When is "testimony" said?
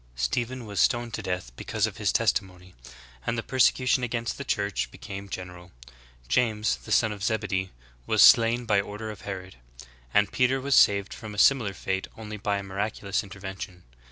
2.11-2.73